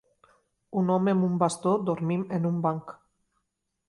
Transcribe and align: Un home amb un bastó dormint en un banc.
Un 0.79 0.87
home 0.93 1.13
amb 1.15 1.27
un 1.27 1.35
bastó 1.43 1.73
dormint 1.89 2.23
en 2.39 2.47
un 2.51 2.57
banc. 2.67 2.95